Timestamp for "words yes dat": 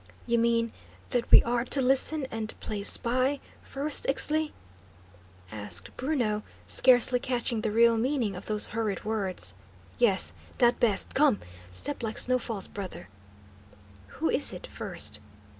9.03-10.79